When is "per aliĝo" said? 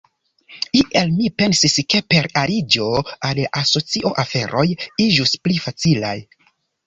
2.13-2.87